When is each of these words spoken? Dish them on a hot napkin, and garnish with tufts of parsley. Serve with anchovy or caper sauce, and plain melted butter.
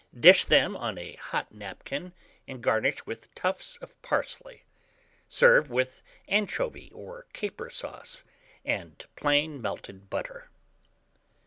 Dish 0.19 0.45
them 0.45 0.75
on 0.75 0.97
a 0.97 1.13
hot 1.17 1.51
napkin, 1.53 2.13
and 2.47 2.63
garnish 2.63 3.05
with 3.05 3.31
tufts 3.35 3.77
of 3.83 4.01
parsley. 4.01 4.63
Serve 5.29 5.69
with 5.69 6.01
anchovy 6.27 6.91
or 6.91 7.27
caper 7.33 7.69
sauce, 7.69 8.23
and 8.65 9.05
plain 9.15 9.61
melted 9.61 10.09
butter. 10.09 10.49